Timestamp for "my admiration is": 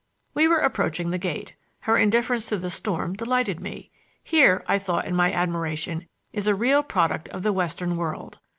5.15-6.47